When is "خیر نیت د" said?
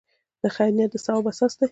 0.55-0.95